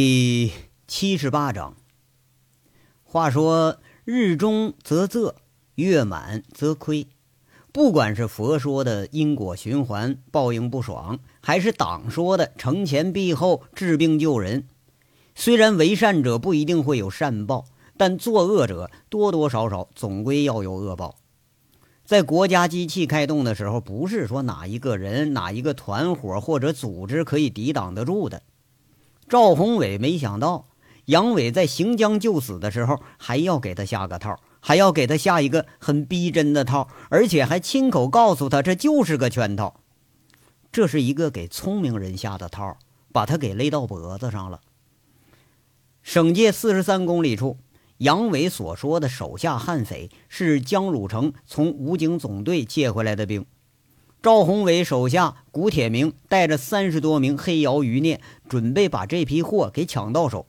[0.00, 0.52] 第
[0.86, 1.74] 七十八章。
[3.02, 5.34] 话说日中则仄，
[5.74, 7.08] 月满则亏。
[7.72, 14.68] 不管是佛说的因果循环、报应不爽，还是党说的惩前毖后、治病救人，
[15.34, 17.64] 虽然为善者不一定会有善报，
[17.96, 21.16] 但作恶者多多少少总归要有恶报。
[22.04, 28.44] 在国家机器开动的时候，不是说哪一个人、哪一个团伙或者组织可以抵挡得住的。
[29.28, 30.66] 赵宏伟没想到，
[31.04, 39.80] 杨伟在行将就死的时候，还要给他下个套，还要给他下一个很逼真的套，而且还亲口告诉他这就是个圈套。
[40.72, 42.78] 这是一个给聪明人下的套，
[43.12, 44.60] 把他给勒到脖子上了。
[46.02, 47.58] 省界四十三公里处，
[47.98, 53.44] 杨伟所说的手下悍匪是江汝成从武警总队借回来的兵。
[54.20, 60.44] 赵宏伟手下古铁明带着三十多名黑窑余孽，准备把这批货给抢到手，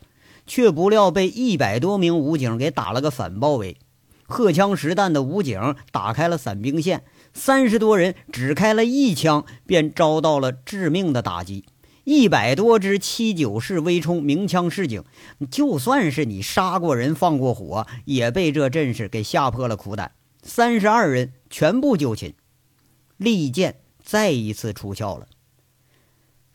[0.48, 3.78] 却不料被一百多名武警给打了个反包围。
[4.26, 11.66] 荷枪实弹的武警打开了散兵线，三十多人只开了一枪，便遭到了致命的打击。
[12.06, 15.04] 一百多支七九式微冲鸣枪示警，
[15.52, 20.14] 就算是你杀过人、放过火，也被这阵势给吓破了苦胆。
[20.42, 22.34] 三十二人全部就擒。
[23.20, 25.28] 利剑再一次出鞘了。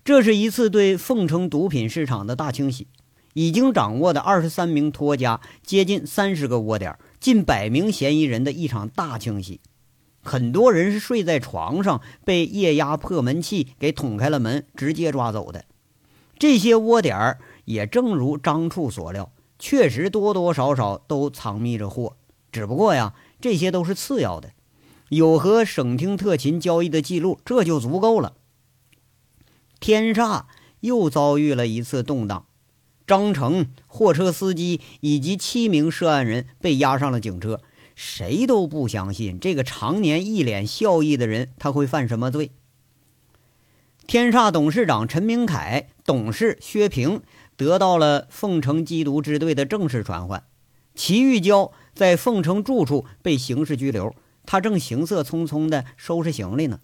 [0.03, 2.89] 这是一次对凤城毒品市场的大清洗，
[3.35, 9.61] 已经掌握的二十三名托家，接近三十个窝点，近百名嫌疑人的一场大清洗。
[10.23, 15.67] 很多人是睡在床上，被液压破门器给捅开了门，直接抓走的。
[16.39, 22.17] 这些窝点也正如张处所料，确实多多少少都藏匿着货，
[22.51, 24.51] 只不过呀，这些都是次要的。
[25.15, 28.35] 有和省厅特勤交易的记录，这就足够了。
[29.81, 30.45] 天煞
[30.81, 32.47] 又遭遇了一次动荡，
[33.07, 37.61] 张成、货车司机以及七名涉案人被押上了警车。
[37.95, 42.51] 谁都不相信这个常年一脸笑意的人他会犯什么罪。
[44.07, 47.23] 天煞董事长陈明凯、董事薛平
[47.57, 50.43] 得到了凤城缉毒支队的正式传唤，
[50.97, 54.15] 齐玉娇在凤城住处被刑事拘留。
[54.47, 56.81] 他正行色匆匆地收拾行李呢。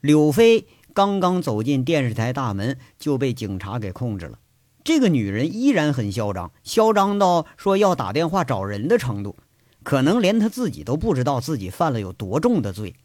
[0.00, 4.38] 柳飞刚刚走进电视台大门，就被警察给控制了。
[4.84, 9.36] 这个女人依然很嚣张，嚣张到说要打电话找人的程度，
[9.84, 12.96] 可能连她自己都不知道自己犯了有多重的罪。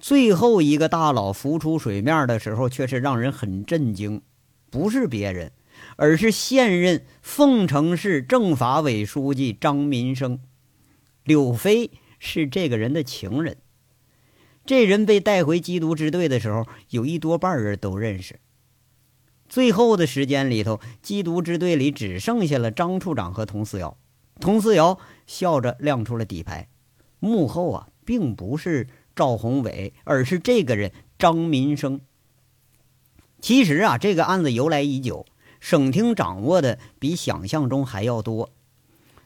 [0.00, 4.22] 最后一个大佬浮出水面的时候，却是让人很震惊，
[4.70, 5.52] 不是别人，
[5.94, 10.40] 而是现任凤城市政法委书记张民生。
[11.22, 11.92] 柳飞。
[12.20, 13.56] 是这个人的情人。
[14.64, 18.38] 这人被带回缉毒支队的时候，有一多半人都认识。
[19.48, 23.96] 最后的时间里头，缉毒支队里只剩下了张处长和佟思瑶。
[24.38, 26.68] 佟思瑶笑着亮出了底牌，
[27.18, 32.00] 幕后啊，并不是赵宏伟，而是这个人张民生。
[33.40, 35.26] 其实啊，这个案子由来已久，
[35.58, 38.52] 省厅掌握的比想象中还要多。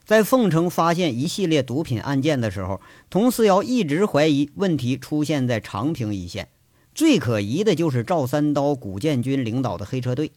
[0.05, 6.49] 在凤城发现一系列毒品案件的时候，佟思瑶一直怀疑问题出现在长平一线。
[6.95, 10.33] 最可疑的就是赵三刀、古建军领导的黑车队。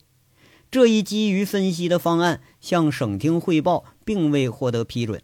[0.71, 5.21] 这一基于分析的方案向省厅汇报，并未获得批准。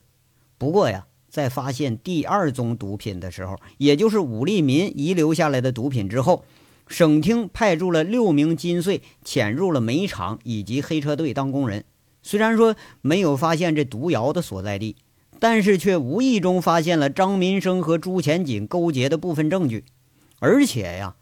[0.58, 6.46] 不过呀，在发现第二宗毒品的时候，也就是武立民遗留下来的毒品之后，
[6.88, 11.86] 省厅派驻了六名金穗潜入了煤厂以及黑车队当工人。
[12.24, 14.96] 虽然说没有发现这毒窑的所在地，
[15.40, 19.84] 但是却无意中发现了张民生和朱前锦勾结的部分证据。
[20.40, 21.16] 而且呀，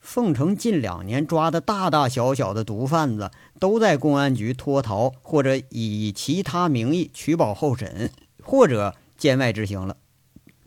[0.00, 8.10] 凤城近两年抓的大大小小的毒贩子都在公安局脱逃，或者以其他名义取保候审，
[8.42, 9.96] 或者监外执行了。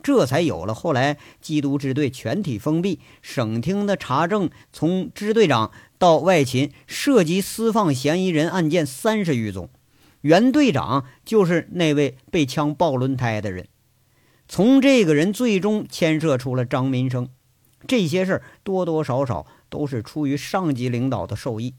[0.02, 5.72] 这才有了后来缉毒支队全体封闭，省厅的查证从支队长
[6.04, 9.70] 到外勤，涉及私放嫌疑人案件三十余宗。
[10.20, 13.68] 原队长就是那位被枪爆轮胎的人，
[14.46, 17.30] 从这个人最终牵涉出了张民生。
[17.86, 21.72] 这些事儿多多少少都是出于上级领导的授意。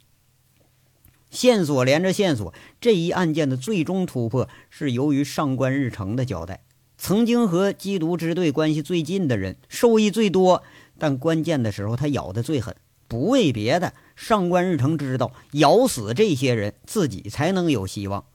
[1.30, 2.52] 线索连着线索，
[2.82, 6.64] 这一案件的最终突破是由于上官日成的交代。
[6.98, 10.64] 曾经和缉毒支队关系最近的人受益最多，
[10.98, 12.76] 但关键的时候他咬得最狠。
[13.08, 18.26] 不为别的，上官日成知道咬死这些人，自己才能有希望。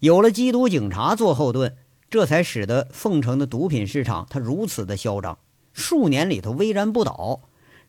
[0.00, 1.76] 有了缉毒警察做后盾，
[2.10, 5.38] 这才使得凤城的毒品市场它如此的嚣张，
[5.72, 7.42] 数年里头巍然不倒。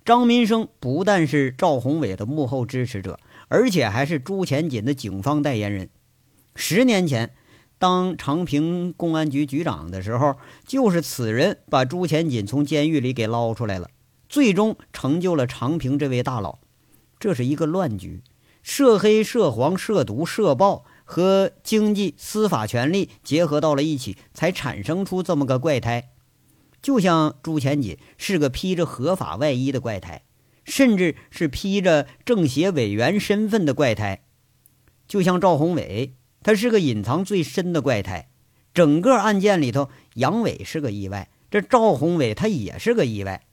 [0.05, 5.89] 张民生不但是赵宏伟的幕后支持者，而且还是朱前锦的警方代言人。
[6.55, 7.33] 十年前，
[7.79, 10.35] 当长平公安局局长的时候，
[10.67, 13.89] 就是此人把朱前锦从监狱里给捞出来了，
[14.33, 16.57] 最终成就了长平这位大佬。
[17.19, 18.23] 这是一个乱局，
[18.63, 20.83] 涉黑、涉黄、涉毒、涉暴。
[21.05, 26.11] 和经济、司法权力结合到了一起，才产生出这么个怪胎。
[26.81, 30.23] 就像朱前锦是个披着合法外衣的怪胎，
[30.63, 34.23] 甚至是披着政协委员身份的怪胎。
[35.05, 38.29] 就像赵宏伟，他是个隐藏最深的怪胎。
[38.73, 43.45] 整个案件里头，杨伟是个意外，这赵宏伟他也是个意外。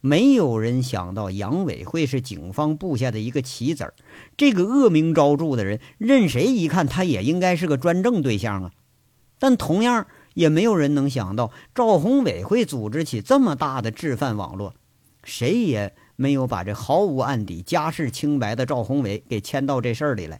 [0.00, 3.94] 没有人想到杨伟会是警方布下的一个棋子儿，
[4.36, 8.70] 这个恶名昭著的人，任谁一看他也应该是个专政对象啊。
[9.40, 14.74] 但同样也没有人能想到赵宏伟会组织起这么大的制犯网络，
[15.24, 20.38] 谁也没有把这毫无案底、家世清白的赵宏伟给牵到这事儿里来。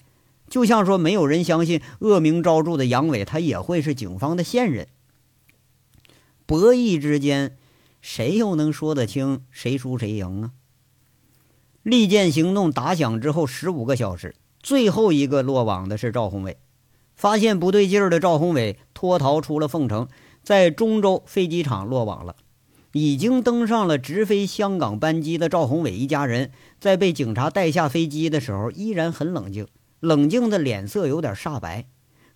[0.48, 4.86] 就像说，没有人相信恶名昭著的杨伟他也会是警方的线人。
[6.46, 7.57] 博弈之间。
[8.00, 10.50] 谁又能说得清谁输谁赢啊？
[11.82, 16.58] 利剑行动打响之后十五个小时，最后一个落网的是赵宏伟。
[17.16, 20.08] 发现不对劲儿的赵宏伟脱逃出了凤城，
[20.42, 22.36] 在中州飞机场落网了。
[22.92, 29.66] 已经登上了直飞香港班机的赵宏伟一家人，在被警察带下飞机的时候，依然很冷静，
[30.00, 31.86] 冷静的脸色有点煞白。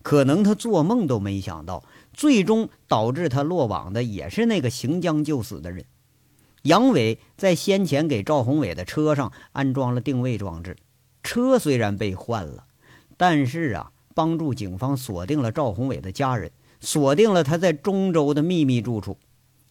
[0.01, 1.83] 可能他做梦都没想到。
[2.13, 5.85] 最终导致他落网的也是那个行将就死的人。
[6.61, 10.77] 杨伟在先前给赵宏伟的车上安装了定位装置，
[11.21, 12.65] 车虽然被换了，
[13.17, 19.17] 但是啊，帮助警方锁定了赵宏伟的家人，锁定了他在中州的秘密住处。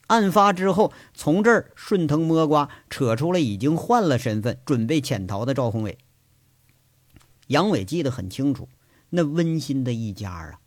[0.09, 5.97] 案发之后，从这儿顺藤摸瓜扯出了已经换了身份、准备潜逃的赵宏伟。
[7.47, 8.69] 杨伟记得很清楚，
[9.11, 10.59] 那温馨的一家啊。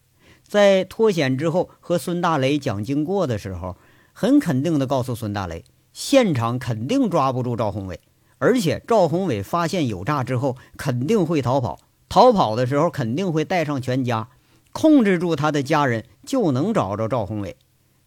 [0.47, 3.75] 在脱险之后，和孙大雷讲经过的时候，
[4.13, 7.99] 很肯定地告诉孙大雷，现场肯定抓不住赵宏伟，
[8.37, 14.29] 而且赵宏伟发现有诈之后，肯定会逃跑，逃跑的时候肯定会带上全家，
[14.71, 17.57] 控制住他的家人，就能找着赵宏伟。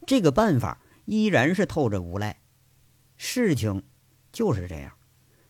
[0.06, 2.38] 这个办法依然是透着无赖。
[3.16, 3.82] 事情
[4.32, 4.92] 就是这样，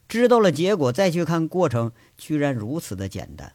[0.09, 3.53] 知道了结果再去看过程，居然如此的简单。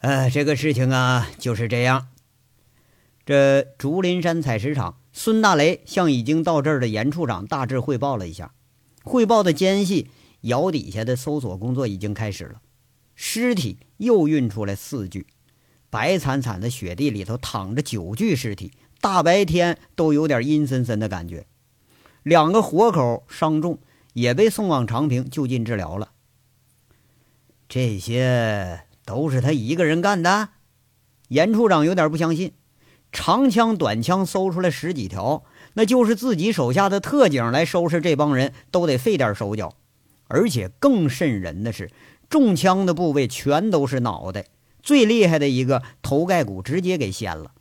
[0.00, 2.08] 呃，这个事情啊就是这样。
[3.26, 8.54] 这竹林山采石场，孙大雷向已经到这儿的严处长大致汇报了一下。
[9.02, 10.08] 汇报的间隙，
[10.42, 12.62] 窑底下的搜索工作已经开始了。
[13.16, 15.26] 尸体又运出来四具，
[15.90, 21.46] 白惨惨的雪地里头躺着九具尸体，大白天都有点阴森森的感觉。
[22.22, 23.80] 两个活口伤重，
[24.14, 26.12] 也被送往长平就近治疗了。
[27.68, 28.84] 这些。
[29.08, 30.50] 都是他一个人干的，
[31.28, 32.52] 严处长有点不相信。
[33.10, 39.72] 长枪短枪搜出来十几条，那就是自己手下的特警来收拾这帮人都得费点手脚。
[40.26, 41.90] 而且更瘆人的是，
[42.28, 44.44] 中枪的部位全都是脑袋，
[44.82, 47.52] 最厉害的一个头盖骨直接给掀了。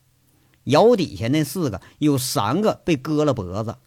[0.65, 3.77] 窑底下那四个有三个被割了脖子，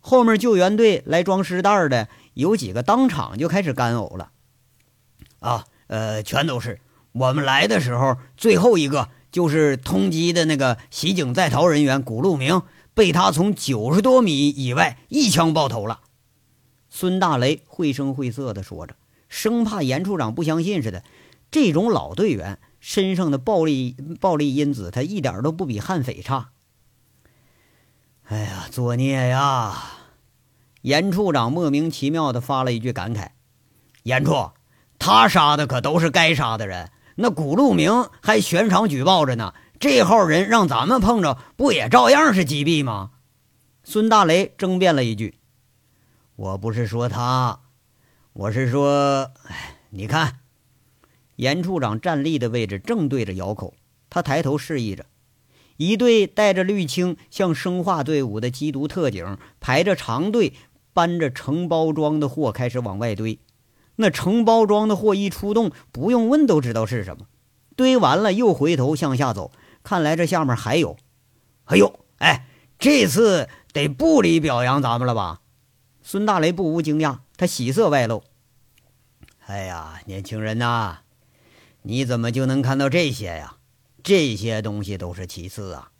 [0.00, 4.30] 后面救援队来装尸袋的有几个当场就开始干呕了。
[5.38, 6.78] 啊，呃，全都是。
[7.12, 12.62] 我们来的时候，最后一个就是通缉的那个袭警在逃人员古路明，
[12.94, 16.00] 被他从九十多米以外一枪爆头了。
[16.88, 18.96] 孙大雷绘声绘色地说着，
[19.28, 21.02] 生怕严处长不相信似的。
[21.50, 26.50] 这种老队员身上的暴力暴力因子，他一点都不比悍匪差。
[28.24, 29.94] 哎呀，作孽呀！
[30.82, 33.30] 严处长莫名其妙地发了一句感慨
[34.04, 34.50] ：“严处，
[34.98, 43.10] 他杀的可都是该杀的人。”那古路明还悬赏举报着呢，这号人让咱们碰着，不也照样是击毙吗？
[43.82, 45.34] 孙大雷争辩了一句
[46.36, 47.58] ：“我不是说他，
[48.34, 50.38] 我是说，哎，你看，
[51.34, 53.74] 严处长站立的位置正对着窑口，
[54.08, 55.04] 他抬头示意着，
[55.76, 60.52] 一队带着绿青像生化队伍的缉毒特警排着长队，
[60.92, 63.40] 搬着成包装的货开始往外堆。”
[64.00, 67.26] 那成包装的货一出动，不用问都知道是什么。
[67.74, 69.50] 堆完了又回头向下走，
[69.82, 70.96] 看来这下面还有。
[71.64, 72.46] 哎呦，哎，
[72.78, 75.40] 这次得部里表扬咱们了吧？
[76.02, 78.22] 孙大雷不无惊讶，他喜色外露。
[79.46, 81.00] 哎呀，年轻人呐，
[81.82, 83.56] 你怎么就能看到这些呀？
[84.04, 85.90] 这些东西都是其次啊。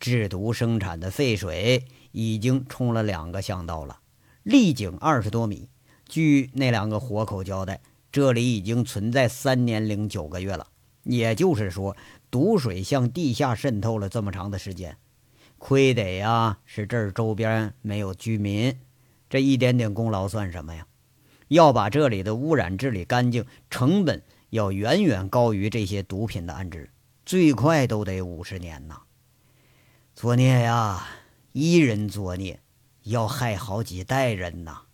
[0.00, 4.00] 制毒生产的废水已经冲了两个巷道了。
[4.42, 5.68] 立井二十多米。
[6.08, 10.66] 据那两个活口交代，这里已经存在三年零九个月了。
[11.02, 11.96] 也就是说，
[12.30, 14.96] 毒水向地下渗透了这么长的时间。
[15.58, 18.76] 亏得呀，是这儿周边没有居民，
[19.30, 20.86] 这一点点功劳算什么呀？
[21.48, 26.90] 要把这里的污染治理干净，成本要远远高于这些毒品的安置，
[27.24, 29.02] 最快都得五十年呐！
[30.14, 31.06] 作孽呀，
[31.52, 32.60] 一人作孽，
[33.04, 34.85] 要害好几代人呐！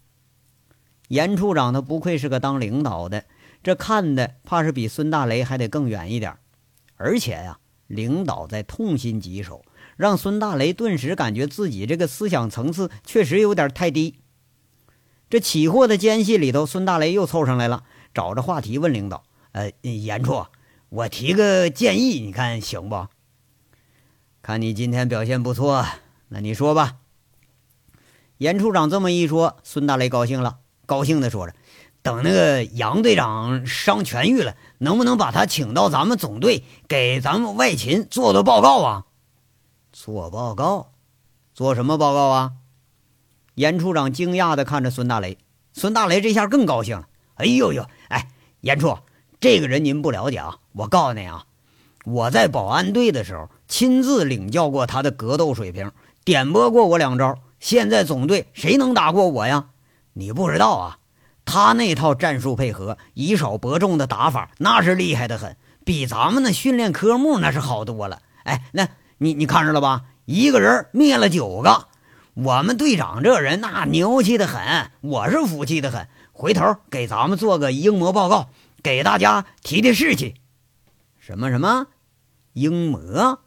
[1.12, 3.26] 严处长他不愧是个当领导的，
[3.62, 6.38] 这看的怕是比孙大雷还得更远一点，
[6.96, 9.62] 而且呀，领导在痛心疾首，
[9.98, 14.20] 让孙大雷顿时感觉自己这个思想层次确实有点太低。
[15.28, 20.46] 这起货的间隙里头，孙大雷又凑上来了，找着话题问领导：“呃，严处，
[20.88, 23.08] 我提个建议，你看行不？
[24.40, 25.84] 看你今天表现不错，
[26.28, 26.96] 那你说吧。”
[28.38, 30.58] 严处长这么一说，孙大雷高兴了，
[30.92, 31.54] 高兴的说着
[32.02, 39.06] ：“等那个杨队长伤痊愈了，能不能把他请到咱们总队，给咱们外勤做做报告啊？”
[39.90, 40.92] 做报告？
[41.54, 42.52] 做什么报告啊？
[43.54, 45.38] 严处长惊讶地看着孙大雷，
[45.72, 47.08] 孙大雷这下更高兴了。
[47.36, 48.28] 哎呦呦，哎，
[48.60, 48.98] 严处，
[49.40, 50.58] 这个人您不了解啊！
[50.72, 51.46] 我告诉你啊，
[52.04, 55.90] 我在保安队的时候亲自领教过他的格斗水平，
[56.22, 57.38] 点拨过我两招。
[57.60, 59.68] 现在总队谁能打过我呀？
[60.14, 60.98] 你不知道啊，
[61.44, 68.20] 他那套战术配合、以少搏重的打法，那是厉害的很，比咱们的训练科目那是好多了。
[68.44, 68.88] 哎，那
[69.18, 70.02] 你你看着了吧？
[70.24, 71.88] 一个人灭了九个。
[72.34, 76.08] 我们队长这人那牛气的很，我是服气的很。
[76.32, 78.48] 回头给咱们做个英模报告，
[78.82, 80.34] 给大家提提士气。
[81.18, 81.88] 什么什么
[82.54, 83.40] 英模？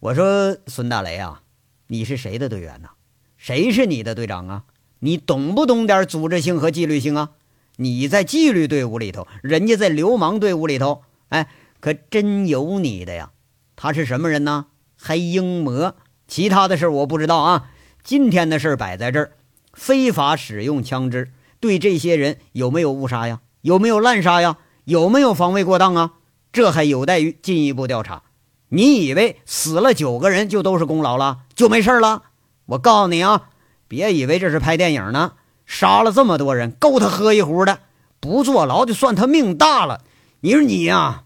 [0.00, 1.42] 我说孙大雷啊，
[1.88, 2.88] 你是谁的队员呢？
[3.36, 4.64] 谁是你的队长啊？
[5.00, 7.30] 你懂不懂点组织性和纪律性啊？
[7.76, 11.48] 你在纪律队伍里头，人家在流氓队伍里头，哎，
[11.80, 13.30] 可真有你的呀！
[13.76, 14.66] 他是什么人呢？
[14.96, 15.94] 还英模？
[16.26, 17.70] 其他的事我不知道啊。
[18.02, 19.32] 今天的事摆在这儿，
[19.72, 23.40] 非法使用枪支，对这些人有没有误杀呀？
[23.60, 24.58] 有没有滥杀呀？
[24.84, 26.14] 有没有防卫过当啊？
[26.52, 28.24] 这还有待于进一步调查。
[28.70, 32.24] 你以为死了九个人就都是功劳了，就没事了？
[32.66, 33.50] 我告诉你啊，
[33.88, 35.32] 别以为这是拍电影呢，
[35.66, 37.80] 杀了这么多人，够他喝一壶的。
[38.20, 40.04] 不坐牢就算他命大了。
[40.40, 41.24] 你说你呀，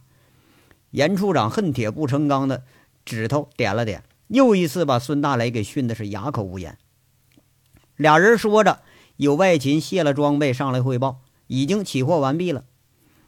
[0.90, 2.64] 严处长恨铁不成钢的
[3.04, 4.04] 指头点了点。
[4.28, 6.78] 又一次把孙大雷给训的是哑口无言。
[7.96, 8.80] 俩人说着，
[9.16, 12.64] 有外勤卸了装备上来汇报，已经起货完毕了。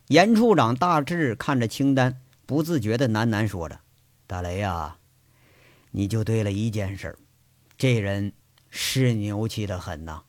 [0.09, 3.81] 严处长大致看着清单，不自觉的喃喃说着
[4.27, 4.97] ：“大雷呀，
[5.91, 7.17] 你就对了一件事，
[7.77, 8.33] 这人
[8.77, 10.23] 是牛气的很呐。”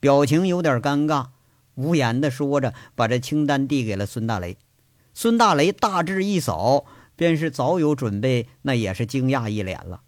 [0.00, 1.26] 表情有点尴尬，
[1.74, 4.56] 无言的说着，把这清单递给了孙大雷。
[5.12, 6.86] 孙大雷大致一扫。
[7.18, 10.02] 便是早有准备，那也是惊讶一脸了。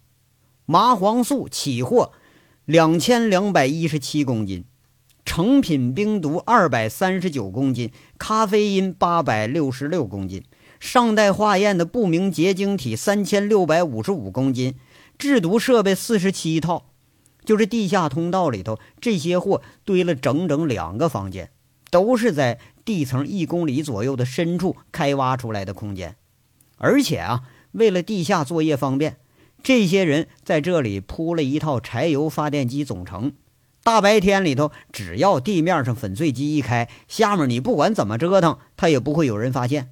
[0.67, 2.11] 麻黄素起货
[2.65, 4.65] 两千两百一十七公斤，
[5.25, 10.43] 成品冰毒二百三十九公斤，咖啡因八百六十六公斤，
[10.79, 14.75] 尚待化验的不明结晶体三千六百五十五公斤，
[15.17, 16.91] 制毒设备四十七套。
[17.49, 21.49] 就是地下通道里头，这些货堆了整整两个房间，
[21.89, 26.15] 都是在地层一公里左右的深处开挖出来的空间。
[26.77, 27.41] 而且啊，
[27.71, 29.17] 为了地下作业方便，
[29.63, 33.33] 这些人在这里铺了一套柴油发电机总成。
[33.81, 39.89] 大白天里头，只要地面上粉碎机一开，下面你不管怎么折腾，他也不会有人发现。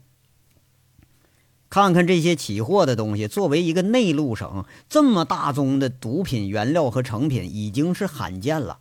[1.70, 8.80] 看看这些起货的东西，作为一个内陆省，这么大宗的毒品原料和成品已经是罕见了。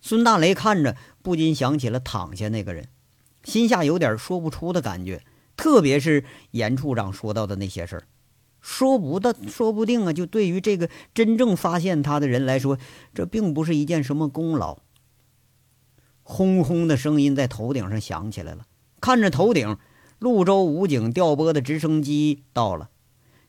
[0.00, 2.88] 孙大雷看着，不禁想起了躺下那个人，
[3.44, 5.22] 心下有点说不出的感觉。
[5.56, 8.02] 特别是严处长说到的那些事儿，
[8.60, 12.78] 说不的说不定啊，就对于这个真正发现他的人来说，
[13.14, 14.78] 这并不是一件什么功劳。
[16.22, 18.66] 轰轰的声音在头顶上响起来了，
[19.00, 19.78] 看着头顶，
[20.20, 22.90] 潞州武警调拨的直升机到了，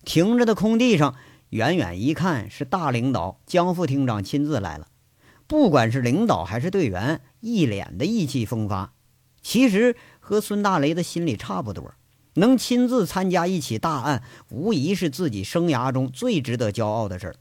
[0.04, 1.16] 停着的空地上，
[1.50, 4.88] 远远一看是大领导江副厅长亲自来了。
[5.48, 8.94] 不管是领导还是队员，一脸的意气风发。
[9.42, 11.94] 其实和孙大雷的心里差不多。
[12.34, 14.22] 能亲自参加一起大案，
[14.52, 17.36] 无疑是自己生涯中最值得骄傲的事儿。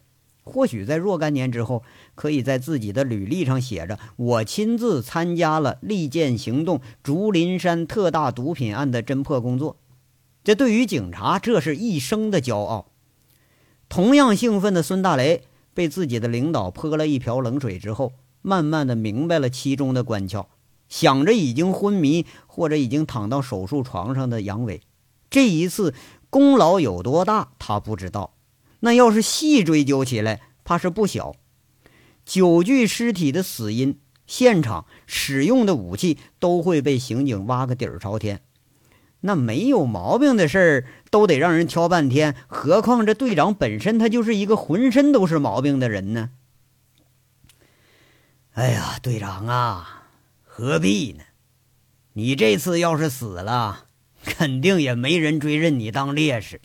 [0.46, 1.82] 或许在若干年之后，
[2.14, 9.76] 可以在自己的履历上写着：“我亲自参加了利剑行动竹林山特大毒品案的侦破工作。”
[10.44, 12.86] 这对于警察，这是一生的骄傲。
[13.88, 15.42] 同样兴奋的孙大雷，
[15.74, 20.46] 被自己的领导泼了一瓢冷水之后，慢慢的明白了其中的关窍，
[20.88, 24.80] 想着已经昏迷或者已经躺到手术床上的杨伟，
[25.28, 25.92] 这一次
[26.30, 28.35] 功劳有多大，他不知道。
[28.80, 31.34] 那要是细追究起来，怕是不小。
[32.24, 38.42] 九具尸体的死因、现场使用的武器，都会被刑警挖个底儿朝天。
[39.20, 46.30] 那没有毛病的事儿，都得让人挑半天，何况这队长本身他就是一个浑身都是毛病的人呢？
[48.52, 50.08] 哎呀，队长啊，
[50.44, 51.24] 何必呢？
[52.12, 53.86] 你这次要是死了，
[54.24, 56.60] 肯定也没人追认你当烈士。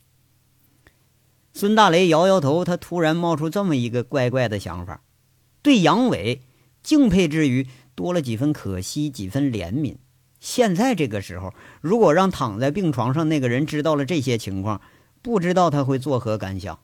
[1.54, 5.04] 孙大雷摇摇头，他突然冒出这么一个怪怪的想法，
[5.62, 6.42] 对杨伟
[6.82, 9.98] 敬佩之余，多了几分可惜，几分怜悯。
[10.40, 14.82] 现在这个时候，如果让躺在病床上那个人知道了这些情况，
[15.22, 16.80] 不知道他会作何感想。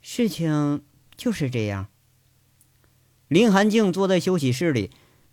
[0.00, 0.82] 事情
[1.16, 1.88] 就是这样。
[3.26, 4.90] 林寒静坐在休息室里，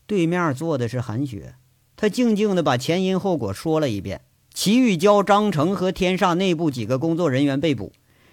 [0.08, 1.56] 对面坐的是韩雪，
[1.96, 4.22] 她静静的把前因后果说了一遍。
[4.56, 7.92] 齐玉娇、张成和天煞内部几个工作人员被捕，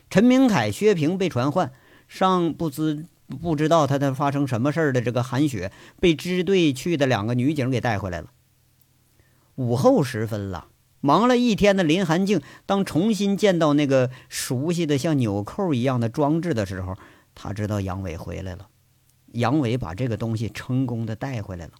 [0.08, 1.72] 陈明凯、薛平被传唤，
[2.06, 8.28] 尚不知不知道他他发生什么事儿的这个韩雪被支队去的两个女警给带回来了。
[9.56, 10.68] 午后时分了，
[11.00, 16.96] 忙了一天的林寒静，当重新见到那个熟悉的像纽扣一样的装置的时候，
[17.34, 18.68] 他知道杨伟回来了。
[19.32, 21.72] 杨伟把这个东西成功的带回来了，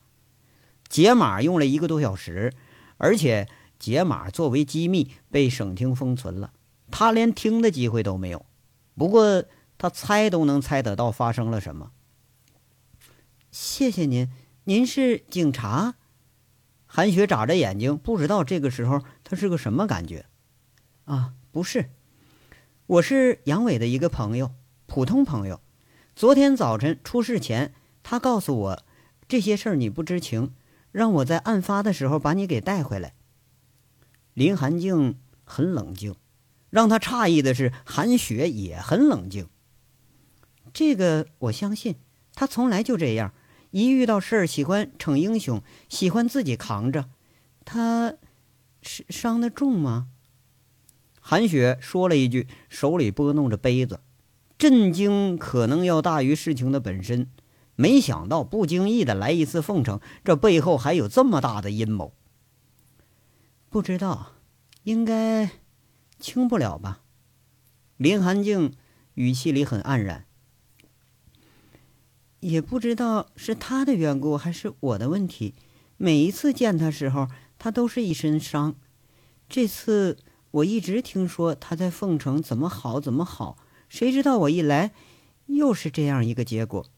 [0.89, 2.53] 解码用了一个多小时，
[2.97, 3.47] 而且。
[3.83, 6.53] 解码作为机密被省厅封存了，
[6.93, 8.47] 他连听的机会都没有。
[8.95, 9.43] 不过
[9.77, 11.91] 他猜都能猜得到发生了什么。
[13.51, 14.31] 谢谢您，
[14.63, 15.97] 您是警察？
[16.87, 20.27] 韩雪眨着眼睛，不知道这个时候他是个什么感觉。
[21.07, 21.91] 啊，不是，
[22.87, 24.53] 我是杨伟的一个朋友，
[24.87, 25.61] 普通朋友。
[26.15, 27.75] 昨天早晨出事前，
[28.05, 28.85] 他告诉我
[29.27, 30.55] 这些事儿你不知情，
[30.93, 33.15] 让我在案发的时候把你给带回来。
[34.35, 36.15] 林寒静很冷静，
[36.71, 39.49] 让他诧异的是，韩雪也很冷静。
[40.73, 41.97] 这个我相信，
[42.35, 43.35] 他从来就这样，
[43.73, 47.11] 一遇到事儿喜欢逞英雄，喜欢自己扛着。
[47.65, 48.15] 他
[48.81, 50.09] 是伤的重吗？
[51.21, 54.01] 韩雪说了一句，手里拨弄着杯子，
[54.57, 57.29] 震惊可能要大于事情的本身。
[57.75, 62.15] 没想到不经意的来一次奉承，这背后还有这么大的阴谋。
[63.73, 64.35] 不知道，
[64.83, 65.51] 应该
[66.21, 67.01] 轻不了吧？
[67.97, 68.75] 林寒静
[69.15, 70.27] 语气里很黯然。
[72.41, 75.55] 也不知道是他的缘故还是我的问题。
[75.97, 78.75] 每一次见他时候，他都是一身伤。
[79.49, 80.19] 这次
[80.51, 83.57] 我一直听说他在凤城怎么好怎么好，
[83.89, 84.93] 谁知道我一来，
[85.47, 86.92] 又是这样一个结果。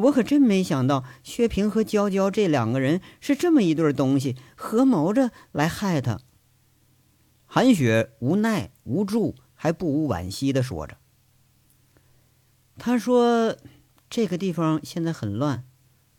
[0.00, 6.20] 我可真没想到，薛平和娇娇这两个人是这么一对东西，合谋着来害他。
[7.46, 10.96] 韩雪无奈、无助，还不无惋惜的说着
[12.78, 13.56] ：“他说，
[14.08, 15.64] 这个地方现在很乱，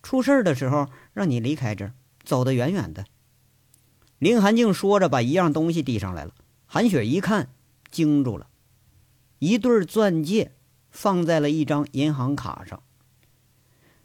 [0.04, 3.06] 出事的时候让你离开这儿，走得远远的。”
[4.20, 6.34] 林寒静说着，把一样东西递上来了。
[6.66, 7.50] 韩雪一看，
[7.90, 8.48] 惊住了，
[9.40, 10.52] 一对钻戒
[10.92, 12.84] 放在了一张银行卡上。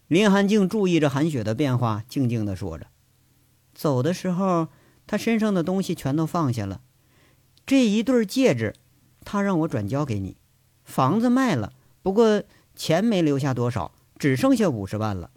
[0.09, 2.87] 林寒静注意着韩雪的变化，静静的说着
[3.75, 4.69] ：“走的时候，
[5.05, 6.81] 他身上的东西全都放下了。
[7.67, 8.77] 这一对戒指，
[9.25, 10.37] 他让我转交给你。
[10.85, 12.45] 房子卖了，不过
[12.77, 15.33] 钱没留下多少，只剩下五十万了。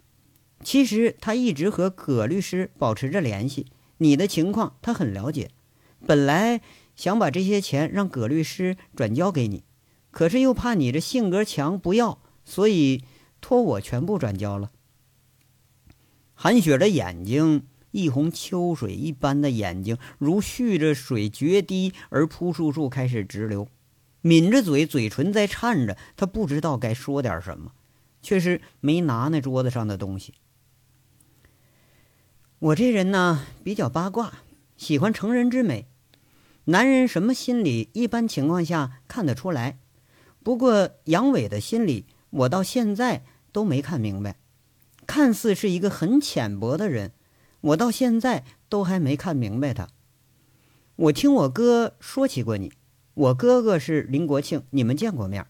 [0.62, 3.66] 其实他一直和葛律师保持着联系，
[3.98, 5.50] 你的情况他很了解。
[6.06, 6.60] 本来
[6.94, 9.64] 想把这些钱让葛律师转交给你，
[10.12, 13.02] 可是又怕你这性格强不要，所以。”
[13.40, 14.70] 托我全部转交了。
[16.34, 23.68] 韩雪的眼睛，一泓秋水一般的眼睛，如蓄着水决堤而扑簌簌开始直流，
[24.22, 25.98] 抿着嘴，嘴唇在颤着。
[26.16, 27.72] 她不知道该说点什么，
[28.22, 30.32] 却是没拿那桌子上的东西。
[32.58, 34.32] 我这人呢，比较八卦，
[34.78, 35.88] 喜欢成人之美。
[36.64, 39.78] 男人什么心理，一般情况下看得出来。
[40.42, 42.06] 不过杨伟的心理。
[42.30, 44.36] 我到现在都没看明白，
[45.06, 47.12] 看似是一个很浅薄的人，
[47.60, 49.88] 我到现在都还没看明白他。
[50.96, 52.72] 我听我哥说起过你，
[53.14, 55.46] 我哥哥是林国庆，你们见过面。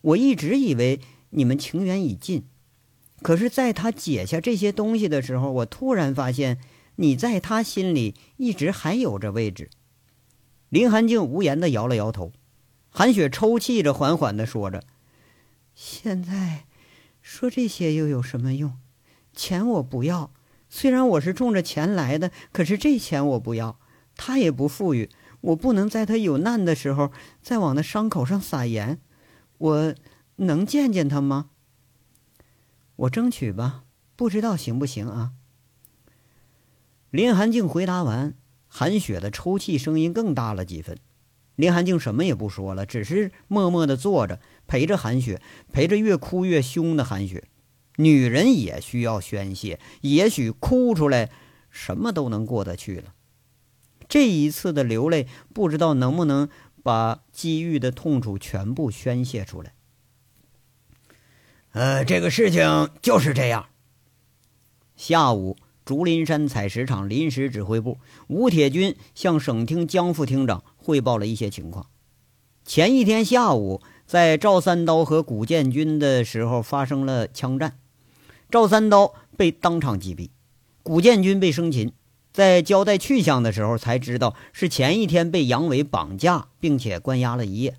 [0.00, 2.44] 我一直以为你们情缘已尽，
[3.20, 6.58] 可是在他解下这些东西的时候，我突然发现
[6.96, 9.70] 你在他心里一直还有着位置。
[10.68, 12.32] 林寒静无言的摇了摇头，
[12.88, 14.82] 韩雪抽泣着，缓缓的说着。
[15.74, 16.66] 现在
[17.20, 18.78] 说这些又有什么用？
[19.34, 20.32] 钱我不要，
[20.68, 23.78] 虽然我是冲着钱来的，可是这钱我不要。
[24.14, 25.08] 他也不富裕，
[25.40, 29.00] 我不能在他有难的时候再往那伤口上撒盐。
[29.56, 29.94] 我
[30.36, 31.50] 能见见他吗？
[32.96, 35.32] 我争取吧，不知道行不行啊。
[37.10, 38.34] 林寒静回答完，
[38.68, 40.98] 韩雪的抽泣声音更大了几分。
[41.56, 45.40] 林寒静什么也不说了，只是默默的坐着，陪着韩雪，
[45.72, 47.44] 陪着越哭越凶的韩雪。
[47.96, 51.30] 女人也需要宣泄，也许哭出来，
[51.70, 53.12] 什么都能过得去了。
[54.08, 56.48] 这一次的流泪，不知道能不能
[56.82, 59.74] 把积郁的痛楚全部宣泄出来。
[61.72, 63.66] 呃，这个事情就是这样。
[64.96, 71.86] 下午，竹林山采石场临时指挥部，吴铁军向省厅江副厅长汇报了一些情况。
[72.64, 77.78] 前一天下午，在赵三刀和古建军的时候发生了枪战，
[78.50, 80.30] 赵三刀被当场击毙，
[80.82, 81.92] 古建军被生擒。
[82.32, 87.76] 在交代去向的时候，才知道是前一天被杨伟绑架，并且关押了一夜。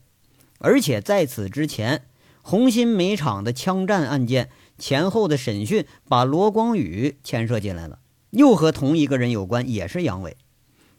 [0.60, 2.06] 而且在此之前，
[2.44, 7.98] 红星煤厂的枪战案件前后的审讯，把罗光宇牵涉进来了，
[8.30, 10.38] 又和同一个人有关，也是杨伟。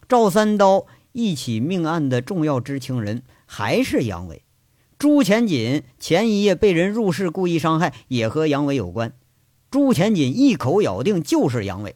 [0.08, 4.42] 赵三刀一起命案的重要知情人还是杨伟。
[4.98, 9.14] 朱前锦前一夜被人入室故意伤害，也和杨伟有关。
[9.70, 11.94] 朱前锦一口咬定就是杨伟。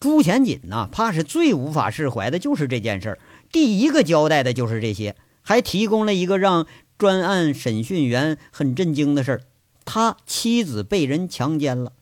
[0.00, 3.18] 朱前锦呐，怕是最无法释怀的就是这件事儿。
[3.52, 6.66] 第一个交代的就是这些，还提供了一个让
[6.98, 9.40] 专案审讯员很震惊的事儿：
[9.84, 11.92] 他妻子被人强奸了。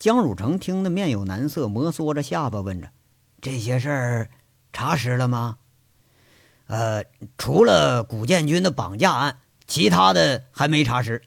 [0.00, 2.90] 江汝成听得面有难色，摩挲着下巴问着
[3.42, 4.30] ：“这些事儿
[4.72, 5.58] 查实了吗
[6.68, 7.04] ？”“呃，
[7.36, 11.20] 除了古建军的绑架案，其他的还没查实。”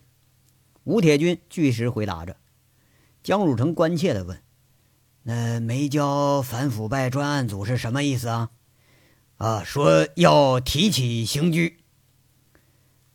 [0.85, 2.37] 吴铁军据实回答着。
[3.21, 4.41] 江汝成关切地问。
[5.23, 8.51] 那没交反腐败专案组是什么意思啊？
[9.37, 11.79] 啊，说要提起刑拘。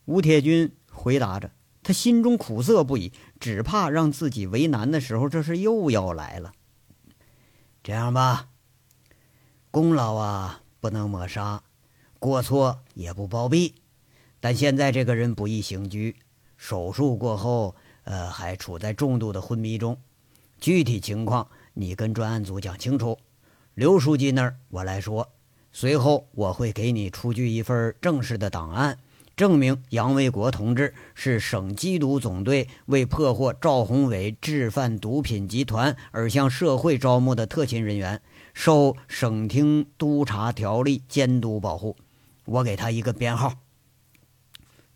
[0.05, 1.53] 吴铁军回答着，
[1.85, 6.53] 他心中苦涩不已，只怕让自己为难的时候，这是又要来了。
[7.83, 8.50] 这样吧，
[9.73, 11.63] 功劳啊不能抹杀，
[12.19, 13.75] 过错也不包庇，
[14.41, 16.17] 但现在这个人不宜刑拘，
[16.57, 19.97] 手术过后，呃，还处在重度的昏迷中，
[20.61, 21.47] 具体情况。
[21.73, 23.17] 你跟专案组讲清楚，
[23.75, 25.29] 刘书记那儿我来说。
[25.73, 28.99] 随后我会给你出具一份正式的档案，
[29.37, 38.21] 证明杨卫国同志是省缉毒总队为破获赵宏伟制贩毒品集团而向社会招募的特勤人员，
[38.55, 41.97] 受省厅督察条例监督保护。
[42.45, 43.55] 我给他一个编号。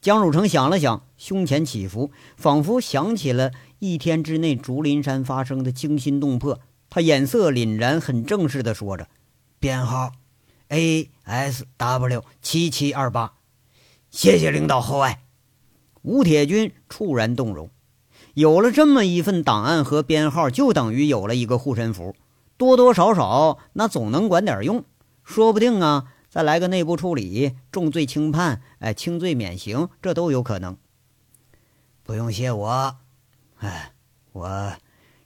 [0.00, 6.60] 江汝成想了想，胸前起伏，仿佛想起了一天之内竹林山发生的惊心动魄。
[6.90, 9.08] 他眼色凛然，很正式的说着
[9.58, 10.12] ：“编号
[10.68, 13.34] A S W 七七二八，
[14.10, 15.22] 谢谢领导厚爱。”
[16.02, 17.70] 吴铁军猝然动容，
[18.34, 22.14] 有了这么一份档案和编号，就等于有了一个护身符，
[22.56, 24.84] 多多少少那总能管点用。
[25.22, 30.76] 说不定啊，再来个内部处理，重罪轻判，哎，轻罪免刑，这都有可能。
[32.02, 32.96] 不用谢我，
[33.58, 33.92] 哎，
[34.32, 34.74] 我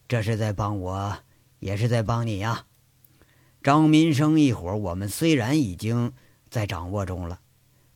[0.07, 1.19] 这是在帮我。
[1.61, 2.67] 也是在帮你呀，
[3.65, 4.77] 张民生一伙。
[4.77, 6.13] 我们虽然已经
[6.49, 7.41] 在掌握中了，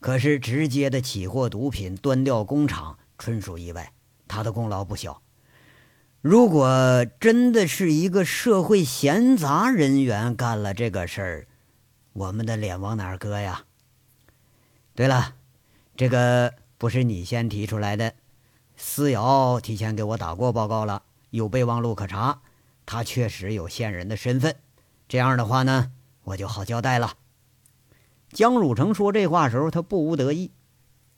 [0.01, 3.93] 可是直接的起获毒品、端掉工厂，纯属意外，
[4.27, 5.21] 他的功劳不小。
[6.23, 11.47] 如果真的是一个社会闲杂人员干了这个事儿，
[12.13, 13.65] 我们的脸往哪搁呀？
[14.95, 15.35] 对了，
[15.97, 18.13] 这个不是你先提出来的，
[18.77, 22.39] 思瑶提前给我打过报告了，有备忘录可查。
[22.85, 24.55] 他确实有线人的身份，
[25.09, 25.91] 这样的话呢，
[26.23, 27.17] 我就好交代了。
[28.31, 30.53] 江汝成说这话时候，他不无得意。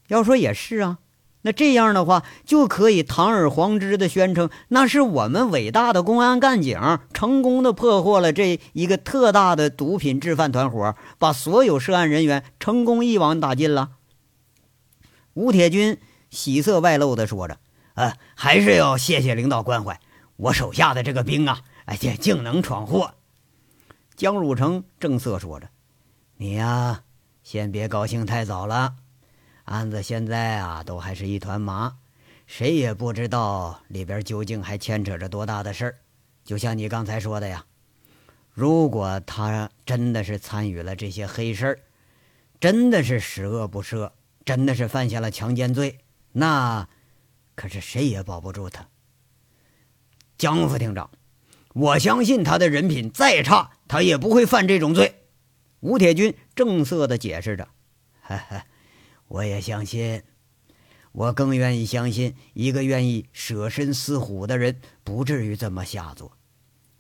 [0.08, 0.98] 要说也是啊，
[1.46, 13.92] 那这样的话就可以堂而皇之的宣称，那是我们伟大的公安干警成功的破获了这一个特大的毒品制贩团伙，把所有涉案人员成功一网打尽了。
[15.36, 16.00] 吴铁军
[16.32, 17.60] 喜色外露的说着
[17.94, 20.00] ：“呃，还是要谢谢领导关怀。”
[20.38, 23.14] 我手下的这个兵啊，哎，竟竟能闯祸。
[24.16, 25.70] 江汝成正色说着
[26.38, 27.04] ：“你呀，
[27.44, 28.96] 先别高兴太早了。
[29.66, 31.98] 案子现在啊，都还是一团麻，
[32.48, 35.96] 谁也不知道里边究竟还牵扯着多大的事儿。
[36.44, 37.66] 就像你刚才说的呀，
[38.54, 41.80] 如果他真的是参与了这些黑事儿，
[42.60, 44.12] 真的是十恶不赦，
[44.46, 46.00] 真的是犯下了强奸罪，
[46.32, 46.88] 那
[47.56, 48.88] 可是谁也保不住他。
[50.38, 51.10] 江副厅长，
[51.74, 55.24] 我相信他的人品再差，他也不会犯这种罪。
[55.80, 57.68] 吴铁军正色的解释着
[58.22, 58.66] ：“哈哈，
[59.28, 60.24] 我也相信，
[61.12, 66.34] 我更愿意相信一个愿意舍身饲虎的人不至于这么下作。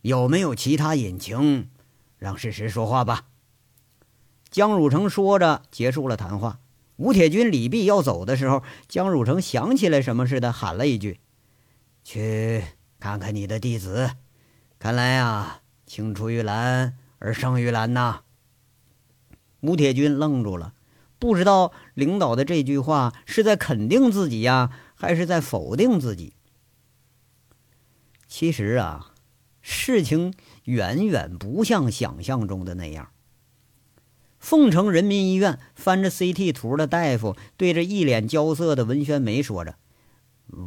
[0.01, 1.69] 有没有其他隐情？
[2.17, 3.27] 让事实说话吧。”
[4.49, 6.59] 江汝成说着，结束了谈话。
[6.97, 11.19] 吴铁军、李泌要走的时候，江汝成想起来什么似的，喊了一句
[12.03, 12.63] ：“去。”
[12.97, 14.11] 看看你的弟子，
[14.79, 18.21] 看来啊，青出于蓝而胜于蓝呐。
[19.59, 20.73] 吴铁军愣住了，
[21.25, 26.35] 不知道领导的这句话是在肯定自己呀，还是在否定自己。
[28.27, 29.11] 其实啊，
[29.59, 30.35] 事情
[30.65, 33.09] 远远不像想象中的那样。
[34.37, 39.77] 凤城人民医院翻着 CT 图的大夫对着一脸焦色的文宣梅说着：“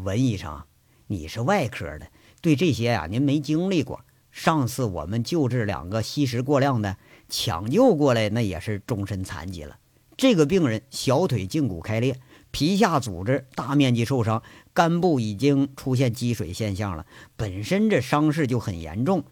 [0.02, 0.64] 文医生，
[1.06, 2.08] 你是外科的。”
[2.42, 4.04] 对这些呀，您没经历过。
[4.32, 6.96] 上次我们救治两个吸食过量的，
[7.28, 9.78] 抢救过来那也是终身残疾了。
[10.18, 12.18] 这个病人小腿胫骨开裂，
[12.50, 14.42] 皮下组织大面积受伤，
[14.74, 17.06] 肝部已经出现积水现象了。
[17.36, 19.22] 本身这伤势就很严重，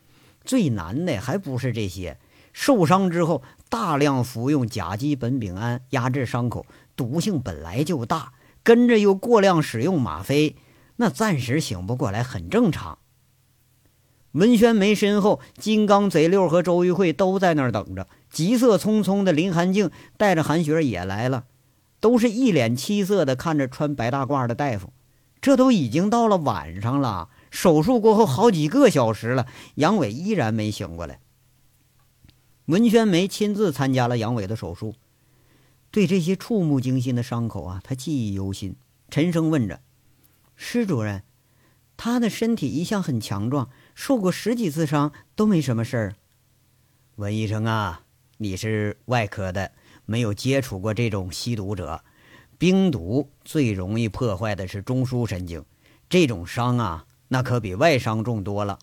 [0.45, 2.19] 最难的还不是这些。
[2.53, 10.55] 受伤之后大量服用甲基苯丙胺压制伤口，毒性本来就大，跟着又过量使用吗啡。
[10.99, 12.99] 那暂时醒不过来很正常。
[14.33, 18.07] 文轩梅身后，金刚贼六和周玉慧都在那儿等着。
[18.37, 21.47] 急色匆匆的林寒静带着韩雪也来了，
[22.01, 24.93] 都是一脸凄色的看着穿白大褂的大夫。
[25.41, 29.47] 这都已经到了晚上了，手术过后好几个小时了，
[29.77, 31.21] 杨伟依然没醒过来。
[32.67, 34.97] 文宣梅亲自参加了杨伟的手术，
[35.91, 38.77] 对这些触目惊心的伤口啊，他记忆犹新，
[39.09, 39.81] 沉声问着。
[40.57, 41.23] 施主任，
[41.97, 46.17] 他的身体一向很强壮，受过十几次伤都没什么事儿。
[47.15, 48.03] 文医生啊，
[48.39, 49.73] 你是外科的，
[50.05, 52.03] 没有接触过这种吸毒者。
[52.59, 55.65] 冰毒最容易破坏的是中枢神经，
[56.09, 58.79] 这种伤啊，那可比外伤重多了。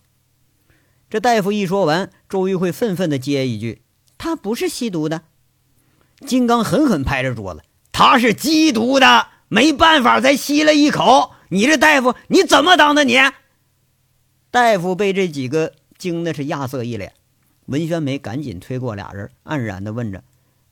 [1.10, 3.84] 这大夫一说完，周玉慧愤愤地接一句
[4.18, 5.24] ：“他不是吸毒的。”
[6.26, 7.62] 金刚狠狠拍着桌子
[7.92, 13.04] ：“他是缉毒的，没办法才吸了一口。”你这大夫你怎么当的？
[13.04, 13.16] 你
[14.50, 17.13] 大夫被这几个惊的是亚瑟一脸。
[17.65, 20.23] 文宣梅赶紧推过俩人，黯然的问着：“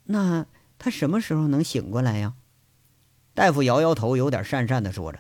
[0.05, 0.45] 那
[0.77, 2.33] 他什么时候能醒过来呀？”
[3.33, 5.19] 大夫摇摇头，有点讪讪的说着：“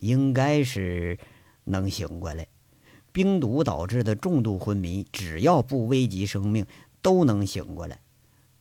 [0.00, 1.18] 应该是
[1.64, 2.46] 能醒过来。
[3.10, 6.66] 冰毒导致的重度昏迷，只要不危及生命，
[7.00, 8.00] 都能醒过来。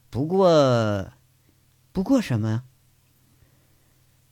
[0.10, 1.12] 不过，
[1.92, 2.64] 不过什么呀？”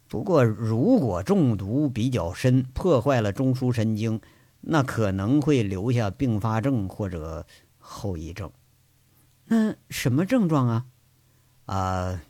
[0.07, 4.19] 不过，如果中毒比较深，破坏了中枢神经，
[4.62, 7.45] 那可能会留下并发症或者
[7.89, 8.52] 后遗症。
[9.45, 10.86] 那什么症状啊？
[11.65, 12.21] 啊，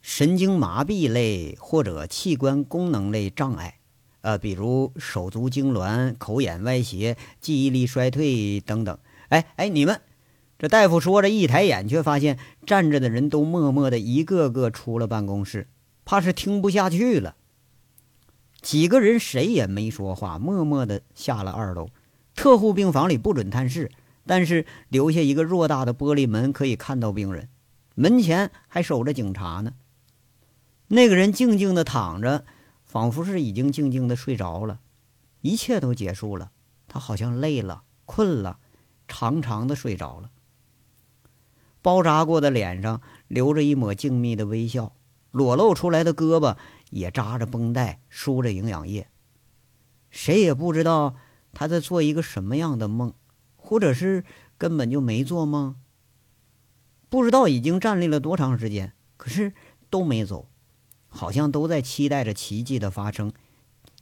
[0.00, 3.78] 神经麻痹类或者器官功能类障碍，
[4.22, 8.98] 呃，比如手足痉挛、口眼歪斜、记忆力衰退等等。
[9.28, 10.00] 哎哎，你们，
[10.58, 15.68] 这大夫说着，一抬眼却发现站着的人都默默的一个个出了办公室。
[16.04, 17.36] 怕是听不下去了。
[18.60, 21.88] 几个人谁也没说话，默默的下了二楼。
[22.34, 23.90] 特护病房里不准探视，
[24.26, 27.48] 但是留下一个偌大的玻璃门，可以看到病人。
[27.94, 29.74] 门前还守着警察呢。
[30.88, 32.44] 那个人静静的躺着，
[32.84, 34.80] 仿佛是已经静静的睡着了。
[35.40, 36.52] 一切都结束了，
[36.88, 38.58] 他好像累了、困了，
[39.08, 40.30] 长长的睡着了。
[41.80, 44.94] 包扎过的脸上留着一抹静谧的微笑。
[45.32, 46.58] 裸露出来的胳膊
[46.90, 49.08] 也扎着绷带，输着营养液。
[50.10, 51.16] 谁也不知道
[51.52, 53.14] 他在做一个什么样的梦，
[53.56, 54.24] 或者是
[54.58, 55.76] 根本就没做梦。
[57.08, 59.52] 不知道已经站立了多长时间，可是
[59.90, 60.48] 都没走，
[61.08, 63.32] 好像都在期待着奇迹的发生，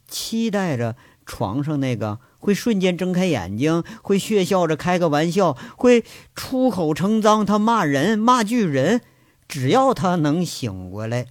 [0.07, 9.01] 期待着床上那个会瞬间睁开眼睛，会血笑着开个玩笑，会出口成脏，他骂人骂巨人。
[9.47, 11.27] 只要他能醒过来，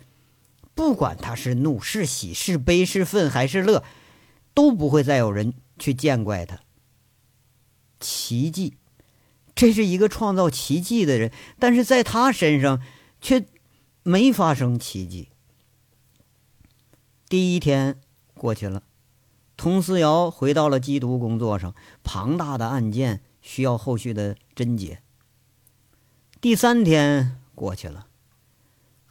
[0.75, 3.83] 不管他是怒是喜是悲是愤还是乐，
[4.53, 6.61] 都不会再有人去见怪他。
[7.99, 8.77] 奇迹，
[9.57, 12.81] 这是一个创造奇迹的人，但是在他身上
[13.21, 13.45] 却
[14.05, 15.31] 没发生奇迹。
[17.29, 18.01] 第一天
[18.35, 18.85] 过去了，
[19.57, 25.03] 佟思瑶回到了缉毒工作上，庞大的案件需要后续的侦结。
[26.40, 28.07] 第三天过去了。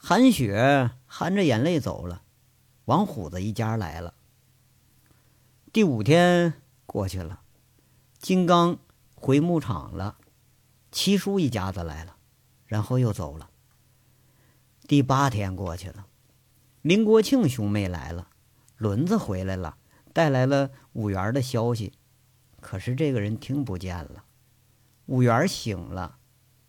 [0.02, 2.22] 韩雪含着眼泪走了，
[2.86, 4.14] 王虎子一家来了。
[5.72, 6.54] 第五天
[6.90, 7.40] 过去了，
[8.18, 8.76] 金刚
[9.14, 10.18] 回牧场了，
[10.90, 12.16] 七叔一家子来了，
[12.66, 13.48] 然后又走了。
[14.88, 16.08] 第八天过去了，
[16.82, 18.26] 林国庆兄妹来了，
[18.76, 19.78] 轮子回来了，
[20.12, 21.92] 带来了五元的消息，
[22.60, 24.24] 可是这个人听不见了。
[25.06, 26.18] 五元醒了，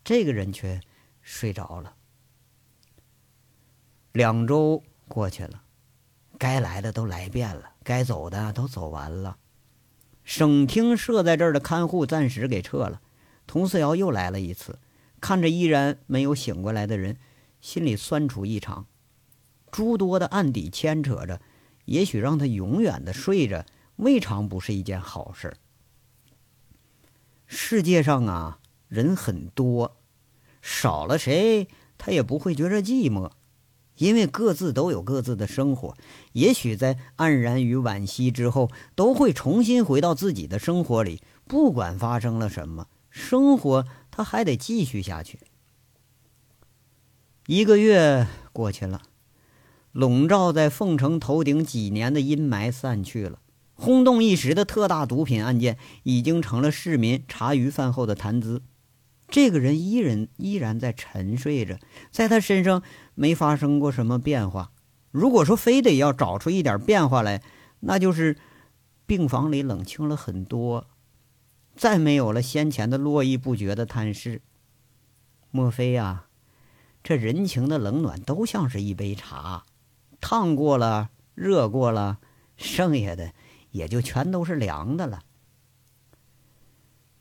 [0.04, 0.80] 这个人却
[1.20, 1.96] 睡着了。
[4.12, 5.64] 两周过去了，
[6.38, 9.36] 该来的都来遍了，该走的都走完了。
[10.24, 13.00] 省厅设在这儿的看护暂时给撤了，
[13.46, 14.78] 佟四瑶又来了一次，
[15.20, 17.16] 看着依然没有醒过来的人，
[17.60, 18.86] 心里酸楚异常。
[19.70, 21.40] 诸多的案底牵扯着，
[21.86, 25.54] 也许让他永远的睡着，未尝不是一件好事。
[27.46, 28.58] 世界上啊，
[28.88, 29.96] 人很多，
[30.60, 33.30] 少了谁他也不会觉着寂寞。
[34.02, 35.96] 因为各自都有各自的生活，
[36.32, 41.22] 也许在黯然与惋惜之后，都会重新回到自己的生活里。
[41.46, 45.38] 不管发生了什么，生活它还得继续下去。
[47.46, 49.02] 一个月过去了，
[49.92, 53.38] 笼罩在凤城头顶几年的阴霾散去了，
[53.74, 58.62] 轰动一时的特大毒品案件已经成了市民茶余饭后的谈资。
[59.32, 61.78] 这个人依然依然在沉睡着，
[62.10, 62.82] 在他身上
[63.14, 64.72] 没发生过什么变化。
[65.10, 67.42] 如果说非得要找出一点变化来，
[67.80, 68.36] 那就是
[69.06, 70.86] 病房里冷清了很多，
[71.74, 74.42] 再没有了先前的络绎不绝的探视。
[75.50, 76.26] 莫非呀？
[77.02, 79.64] 这人情的冷暖都像是一杯茶，
[80.20, 82.18] 烫过了，热过了，
[82.58, 83.32] 剩下的
[83.70, 85.20] 也就全都是凉的了。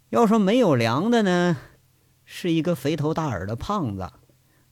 [0.09, 1.57] 要说没有凉的呢？
[2.33, 4.09] 是一个肥头大耳的胖子，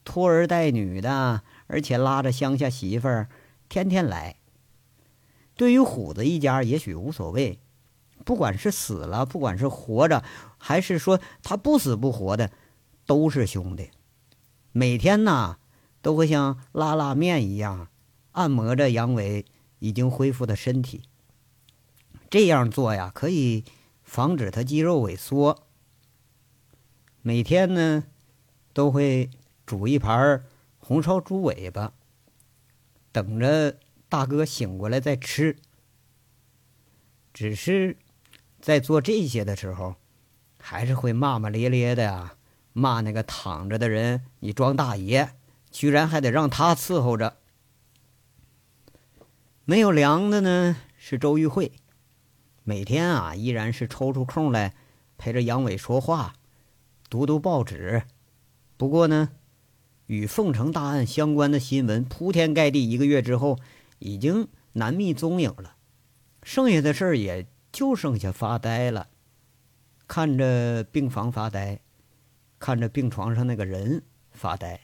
[0.02, 3.28] 拖儿带女的，而且拉着乡下媳妇儿，
[3.68, 4.36] 天天来。
[5.56, 7.58] 对于虎子一家，也许无所谓，
[8.24, 10.24] 不管是死了，不管是活着，
[10.56, 12.50] 还是说他不死不活的，
[13.04, 13.90] 都是兄弟。
[14.72, 15.58] 每天呐，
[16.00, 17.88] 都会像拉拉面一样，
[18.32, 19.44] 按摩着杨伟
[19.80, 21.02] 已经恢复的身体。
[22.30, 23.64] 这样做呀，可以
[24.02, 25.66] 防止他肌肉萎缩。
[27.22, 28.04] 每天呢，
[28.72, 29.28] 都会
[29.66, 30.42] 煮一盘
[30.78, 31.92] 红烧猪尾巴，
[33.12, 33.76] 等着
[34.08, 35.56] 大哥醒过来再吃。
[37.34, 37.98] 只是
[38.60, 39.96] 在做这些的时候，
[40.58, 42.36] 还是会骂骂咧咧的呀，
[42.72, 45.34] 骂那个躺着的人：“你装大爷，
[45.70, 47.36] 居然还得让他伺候着。”
[49.66, 51.72] 没有粮的呢，是周玉慧，
[52.64, 54.74] 每天啊，依然是抽出空来
[55.18, 56.34] 陪着杨伟说话。
[57.10, 58.04] 读读报纸，
[58.76, 59.30] 不过呢，
[60.06, 62.88] 与凤城大案相关的新闻铺天盖地。
[62.88, 63.58] 一个月之后，
[63.98, 65.74] 已经难觅踪影了。
[66.44, 69.08] 剩下的事儿也就剩下发呆了，
[70.06, 71.80] 看着病房发呆，
[72.60, 74.82] 看着病床上那个人发呆。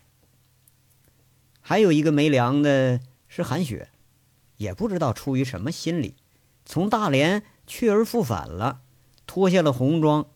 [1.60, 3.90] 还有一个没凉的是韩雪，
[4.56, 6.16] 也不知道出于什么心理，
[6.64, 8.80] 从大连去而复返了，
[9.28, 10.26] 脱下了红装。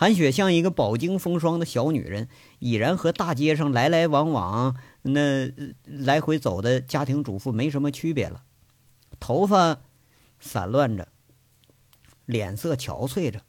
[0.00, 2.28] 韩雪像一个饱经风霜的小女人，
[2.60, 5.50] 已然和大街上来来往往、那
[5.82, 8.44] 来回走的家庭主妇没什么区别了。
[9.18, 9.80] 头发
[10.38, 11.08] 散乱着，
[12.26, 13.42] 脸色憔悴着，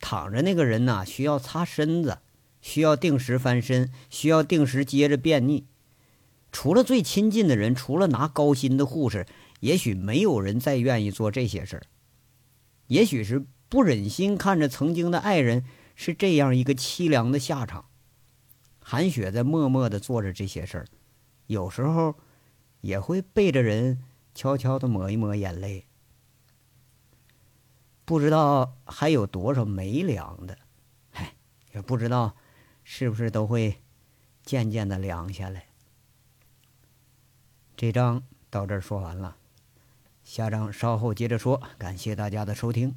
[0.00, 2.20] 躺着那个人呐，需要擦身子，
[2.62, 5.64] 需要定时翻身，需要定时接着便溺。
[6.50, 9.26] 除了最亲近的人，除了拿高薪的护士，
[9.60, 11.82] 也许没有人再愿意做这些事儿。
[12.86, 13.44] 也许是。
[13.68, 17.86] 不忍心看着曾经的爱人是这样一个凄凉的下场，
[18.80, 20.86] 韩雪在默默的做着这些事儿，
[21.46, 22.14] 有时候
[22.80, 24.02] 也会背着人
[24.34, 25.86] 悄悄的抹一抹眼泪。
[28.04, 30.56] 不知道还有多少没凉的，
[31.10, 31.34] 嗨，
[31.74, 32.34] 也不知道
[32.82, 33.82] 是不是都会
[34.42, 35.66] 渐渐的凉下来。
[37.76, 39.36] 这章到这儿说完了，
[40.24, 41.60] 下章稍后接着说。
[41.76, 42.96] 感谢大家的收听。